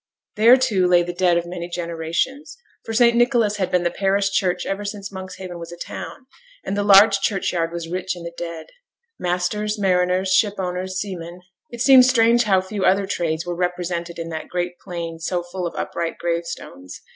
There, 0.35 0.57
too, 0.57 0.87
lay 0.87 1.03
the 1.03 1.13
dead 1.13 1.37
of 1.37 1.45
many 1.45 1.69
generations; 1.69 2.57
for 2.83 2.91
St. 2.91 3.15
Nicholas 3.15 3.57
had 3.57 3.69
been 3.69 3.83
the 3.83 3.91
parish 3.91 4.31
church 4.31 4.65
ever 4.65 4.83
since 4.83 5.11
Monkshaven 5.11 5.59
was 5.59 5.71
a 5.71 5.77
town, 5.77 6.25
and 6.63 6.75
the 6.75 6.81
large 6.81 7.19
churchyard 7.19 7.71
was 7.71 7.87
rich 7.87 8.15
in 8.15 8.23
the 8.23 8.33
dead. 8.35 8.65
Masters, 9.19 9.77
mariners, 9.77 10.33
ship 10.33 10.55
owners, 10.57 10.95
seamen: 10.95 11.41
it 11.69 11.81
seemed 11.81 12.07
strange 12.07 12.45
how 12.45 12.61
few 12.61 12.83
other 12.83 13.05
trades 13.05 13.45
were 13.45 13.55
represented 13.55 14.17
in 14.17 14.29
that 14.29 14.49
great 14.49 14.79
plain 14.79 15.19
so 15.19 15.43
full 15.43 15.67
of 15.67 15.75
upright 15.75 16.17
gravestones. 16.17 17.01